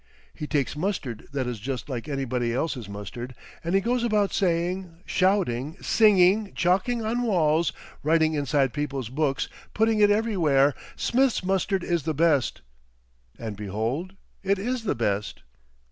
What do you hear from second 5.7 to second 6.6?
singing,